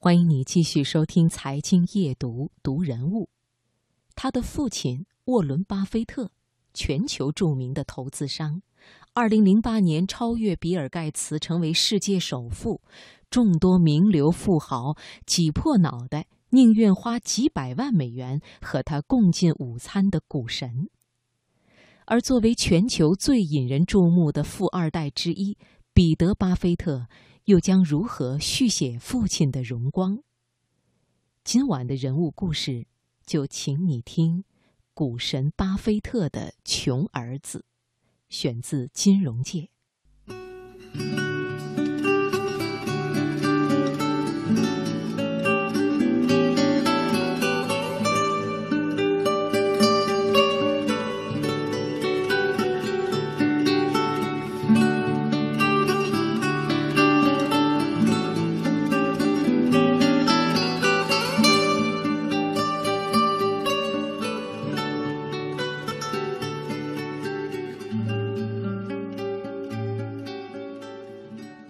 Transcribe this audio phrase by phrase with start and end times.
[0.00, 3.28] 欢迎你继续收听《财经夜读》，读人物。
[4.14, 6.30] 他的父亲沃伦·巴菲特，
[6.72, 8.62] 全球著名的投资商，
[9.12, 12.80] 二零零八年超越比尔·盖茨成为世界首富。
[13.28, 20.88] 众多名流富豪挤破脑袋，宁愿花几百万美元和他共进午餐的股神。
[22.06, 25.58] 而作为全球最引人注目的富二代之一，
[25.92, 27.08] 彼得·巴菲特
[27.48, 30.22] 又将如何续写父亲的荣光？
[31.44, 32.86] 今晚的人物故事，
[33.24, 34.44] 就请你听
[34.92, 37.64] 股神巴菲特的穷儿子，
[38.28, 39.70] 选自《金融界》。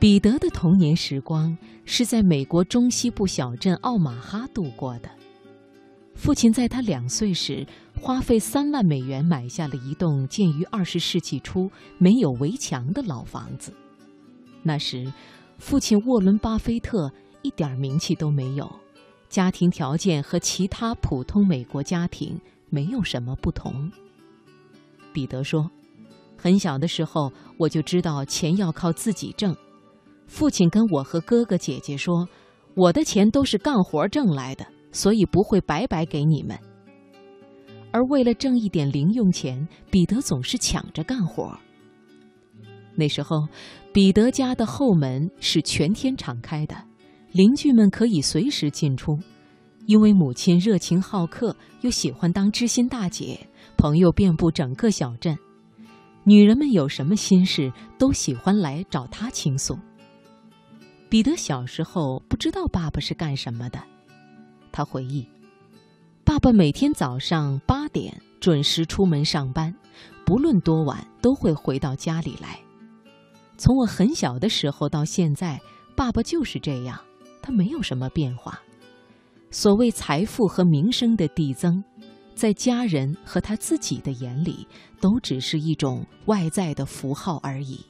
[0.00, 5.10] 彼得的童年时光是在美国中西部小镇奥马哈度过的。
[6.14, 7.66] 父亲在他两岁时，
[8.00, 13.72] 花费三万美元买下了一栋建于二十世纪初、没有围墙的老房子。
[14.62, 15.12] 那时，
[15.58, 18.70] 父亲沃伦·巴菲特一点名气都没有，
[19.28, 23.90] 家庭条件和其他普通美国家庭没有什么不同。
[25.12, 25.68] 彼得说
[26.38, 29.56] ：“很小的时候，我就知道钱要靠自己挣。”
[30.28, 32.28] 父亲跟我和哥哥姐姐说
[32.76, 36.56] ：“我的钱都是干活挣来的，所以不会白白给你们。”
[37.90, 41.58] 而为了挣一点零用钱，彼得总是抢着干活。
[42.94, 43.48] 那时候，
[43.92, 46.76] 彼得家的后门是全天敞开的，
[47.32, 49.18] 邻居们可以随时进出。
[49.86, 53.40] 因为母亲热情好客，又喜欢当知心大姐，
[53.78, 55.36] 朋友遍布整个小镇。
[56.24, 59.78] 女人们有什么心事，都喜欢来找她倾诉。
[61.08, 63.82] 彼得小时候不知道爸爸是干什么的，
[64.70, 65.26] 他回忆，
[66.22, 69.74] 爸爸每天早上八点准时出门上班，
[70.26, 72.60] 不论多晚都会回到家里来。
[73.56, 75.58] 从我很小的时候到现在，
[75.96, 77.00] 爸爸就是这样，
[77.40, 78.60] 他没有什么变化。
[79.50, 81.82] 所谓财富和名声的递增，
[82.34, 84.68] 在家人和他自己的眼里，
[85.00, 87.80] 都只是一种外在的符号而已。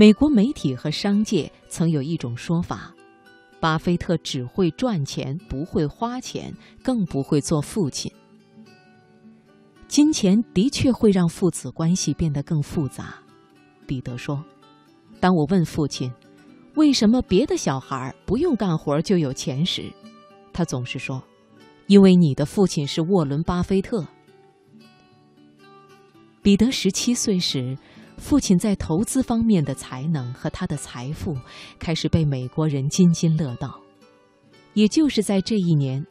[0.00, 2.94] 美国媒体和商界曾有一种说法：
[3.58, 6.54] 巴菲特只会赚钱，不会花钱，
[6.84, 8.08] 更不会做父亲。
[9.88, 13.16] 金钱的确会让父子关系变得更复杂。
[13.88, 14.40] 彼得说
[15.18, 16.08] ：“当我问父亲
[16.76, 19.92] 为什么别的小孩不用干活就有钱时，
[20.52, 21.20] 他总是说
[21.88, 24.06] ：‘因为你的父亲是沃伦·巴菲特。’”
[26.40, 27.76] 彼得十七岁时。
[28.18, 31.34] 父亲在投资方面的才能和他的财富
[31.78, 33.80] 开始被美国人津津乐道。
[34.74, 36.04] 也就是在这一年，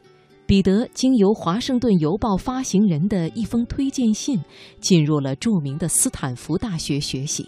[0.47, 4.41] 彼得经由《华盛顿邮报》发行人的一封推荐信，
[4.79, 7.47] 进入了著名的斯坦福大学学习。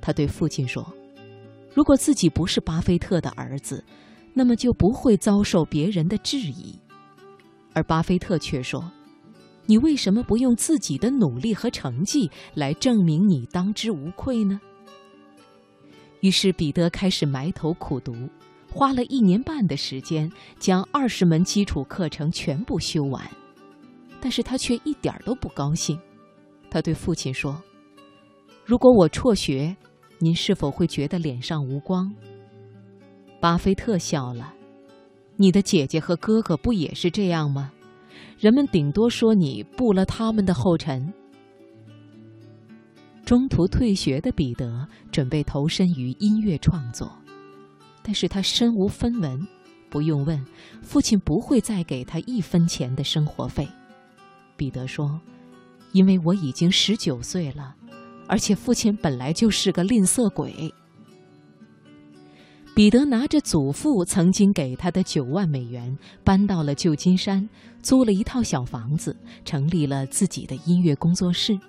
[0.00, 0.86] 他对父亲说
[1.74, 3.84] ：“如果自己不是巴菲特的儿子，
[4.32, 6.78] 那么就不会遭受别人的质疑。”
[7.74, 8.90] 而巴菲特却说。
[9.70, 14.60] 你为什么不用自己的努力和成绩来证明你当之无愧呢？
[16.22, 18.12] 于是彼得开始埋头苦读，
[18.68, 23.24] 花了一年半的时间将二十门基础课程全部修完。
[24.20, 25.96] 但是他却一点都不高兴。
[26.68, 27.62] 他对父亲说
[28.66, 29.76] ：“如果我辍学，
[30.18, 32.12] 您是否会觉得脸上无光？”
[33.40, 34.52] 巴菲特笑了
[35.38, 37.70] ：“你的姐姐和哥哥不也是这样吗？”
[38.38, 41.12] 人们顶多说你步了他们的后尘。
[43.24, 47.12] 中途退学的彼得准备投身于音乐创作，
[48.02, 49.46] 但是他身无分文，
[49.88, 50.44] 不用问，
[50.82, 53.68] 父亲不会再给他一分钱的生活费。
[54.56, 55.20] 彼得说
[55.92, 57.76] ：“因为我已经十九岁了，
[58.26, 60.74] 而且父亲本来就是个吝啬鬼。”
[62.80, 65.94] 彼得拿着祖父曾经给他的九万美元，
[66.24, 67.46] 搬到了旧金山，
[67.82, 71.60] 租了一套小房子，成立了自己的音乐工作室。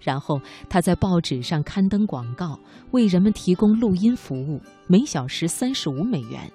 [0.00, 2.58] 然后他在报纸上刊登广告，
[2.92, 6.50] 为人们提供录音服务，每小时三十五美元，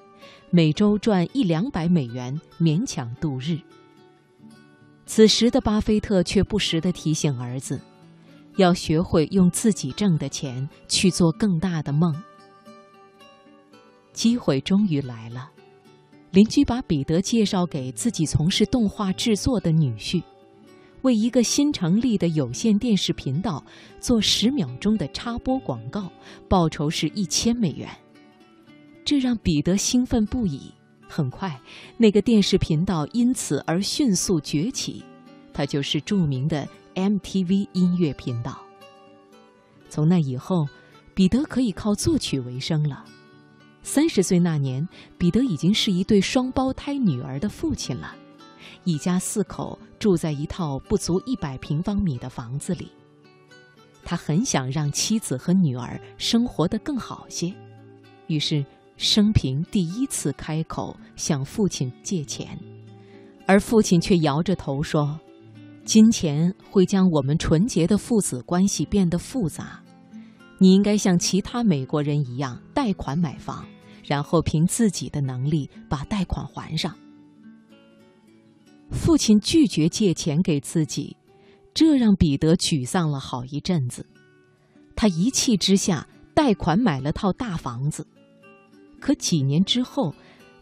[0.50, 3.60] 每周赚一两百美元，勉强度日。
[5.06, 7.80] 此时的巴菲特却不时地提醒儿子，
[8.58, 12.12] 要学会用自己挣的钱去做更大的梦。
[14.14, 15.50] 机会终于来了，
[16.32, 20.24] 邻居把彼得介绍给自己从事动画制作的女婿，
[21.02, 23.64] 为一个新成立的有线电视频道
[24.00, 26.10] 做十秒钟的插播广告，
[26.48, 27.90] 报酬是一千美元。
[29.04, 30.72] 这让彼得兴奋不已。
[31.10, 31.60] 很快，
[31.98, 35.04] 那个电视频道因此而迅速崛起，
[35.54, 38.60] 它就是著名的 MTV 音乐频道。
[39.90, 40.68] 从那以后，
[41.14, 43.06] 彼得可以靠作曲为生了。
[43.84, 44.88] 三十岁那年，
[45.18, 48.16] 彼得已经是一对双胞胎女儿的父亲了，
[48.84, 52.90] 一家四口住在一套不足一百平方米的房子里。
[54.04, 57.54] 他很想让妻子和女儿生活得更好些，
[58.28, 58.66] 于是。
[58.96, 62.58] 生平第一次开口向父亲借钱，
[63.48, 65.20] 而父亲却摇着头说
[65.84, 69.82] ：“金钱会将我们纯洁的父子关系变得复杂。
[70.60, 73.66] 你应该像其他美国人一样贷款买房，
[74.04, 76.96] 然后凭自己的能力把贷款还上。”
[78.92, 81.18] 父亲拒绝借钱给自己，
[81.74, 84.06] 这让彼得沮丧了好一阵子。
[84.96, 88.06] 他一气之下贷款买了套大房子。
[89.00, 90.14] 可几年之后，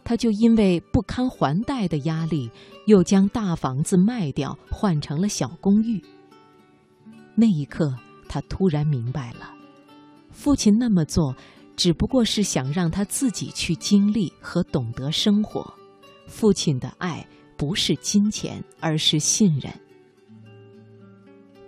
[0.02, 2.50] 他就因为不堪还贷的压力，
[2.86, 6.02] 又将大房子卖掉，换成了小公寓。
[7.34, 7.94] 那一刻，
[8.28, 9.54] 他突然明白了，
[10.30, 11.36] 父亲那么做，
[11.82, 15.68] 只不过是想让他自己去经历和懂得生活。
[16.28, 17.26] 父亲的爱
[17.56, 19.68] 不是金钱，而是信任。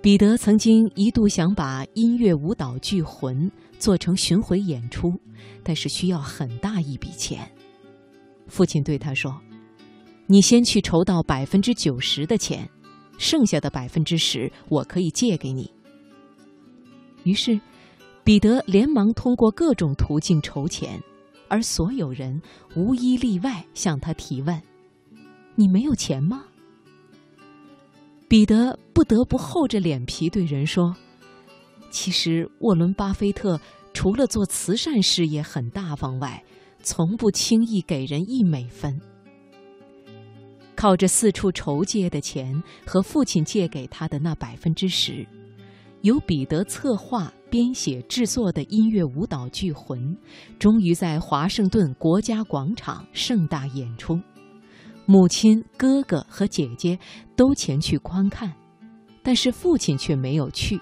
[0.00, 3.50] 彼得曾经一度想把音乐舞蹈剧《魂》。
[3.76, 5.12] 做成巡回演出，
[5.64, 7.50] 但是需要很大一笔钱。
[8.46, 9.36] 父亲对他说
[10.28, 12.70] ：“你先去筹到百分之九十的钱，
[13.18, 15.68] 剩下的百分之十我可以借给你。”
[17.24, 17.60] 于是，
[18.24, 20.98] 彼得连忙通过各种途径筹钱，
[21.46, 22.40] 而所有人
[22.74, 24.60] 无一例外向他提问
[25.54, 26.42] ：“你没有钱吗？”
[28.26, 30.96] 彼得不得不厚着脸皮对人说。
[31.90, 33.60] 其实，沃伦·巴菲特
[33.92, 36.42] 除了做慈善事业很大方外，
[36.82, 38.98] 从不轻易给人一美分。
[40.74, 45.24] 靠着四处筹借的钱和父亲借给他的那百分之十，
[46.00, 49.96] 由彼得策划、编写、制作的音乐舞蹈剧《魂》，
[50.58, 54.20] 终于在华盛顿国家广场盛大演出。
[55.06, 56.98] 母亲、哥哥和姐姐
[57.36, 58.52] 都前去观看，
[59.22, 60.80] 但是父亲却没有去。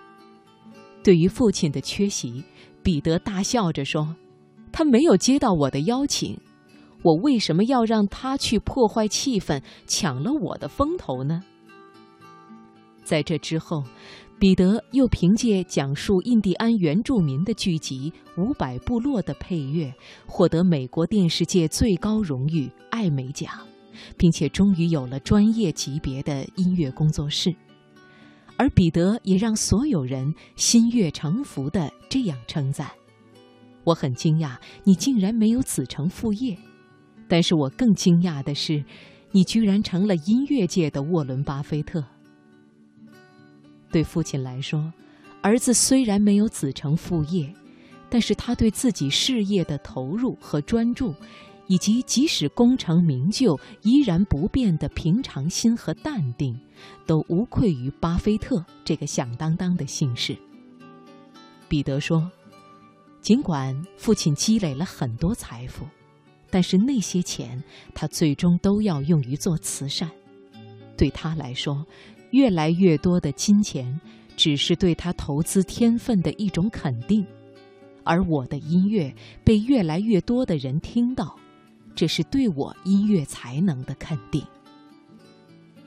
[1.04, 2.42] 对于父亲的缺席，
[2.82, 4.16] 彼得大笑着说
[4.72, 6.40] ：“他没有接到我的邀请，
[7.02, 11.42] 我为什么要让他去破坏气氛，抢了我的风头呢？”
[13.04, 13.84] 在这之后，
[14.42, 18.12] 彼得又凭借讲述印第安原住民的剧集
[18.42, 19.94] 《五百部落》的配乐，
[20.26, 23.52] 获得美国电视界最高荣誉艾美奖，
[24.16, 27.54] 并且终于有了专业级别的音乐工作室。
[28.56, 32.90] 而彼得也让所有人心悦诚服地这样称赞
[33.86, 36.56] ：“我很惊讶，你竟然没有子承父业；
[37.28, 38.84] 但是我更惊讶的是，
[39.30, 42.04] 你居然成了音乐界的沃伦·巴菲特。”
[43.92, 44.92] 对父亲来说，
[45.42, 47.54] 儿子虽然没有子承父业，
[48.08, 51.14] 但是他对自己事业的投入和专注。
[51.68, 56.58] 以及即使功成名就，依然不变的平常心和淡定，
[57.06, 60.36] 都无愧于巴菲特这个响当当的姓氏。
[61.68, 62.30] 彼得说
[63.22, 65.86] ：“尽管父亲积累了很多财富，
[66.50, 67.62] 但是那些钱
[67.94, 70.10] 他最终都要用于做慈善。
[70.98, 71.86] 对他来说，
[72.32, 73.98] 越来越多的金钱
[74.36, 77.24] 只是对他投资天分的一种肯定，
[78.04, 81.34] 而我的音乐被越来越多的人听到。”
[81.94, 84.42] 这是对我音乐才能的肯定。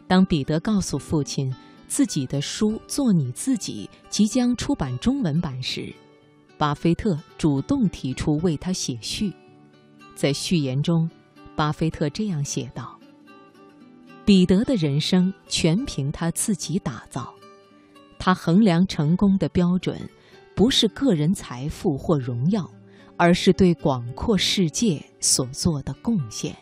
[0.08, 1.52] 当彼得告诉父亲
[1.88, 5.92] 自己的书《做你自己》即将出版中文版时，
[6.60, 9.34] 巴菲特主动提出为他写序。
[10.14, 11.10] 在序言中，
[11.56, 12.95] 巴菲特这样写道
[14.25, 17.34] ：“彼得的人生全凭他自己打造，
[18.17, 19.98] 他衡量成功的标准
[20.55, 22.70] 不是个人财富或荣耀。”
[23.17, 26.53] 而是对广阔世界所做的贡献。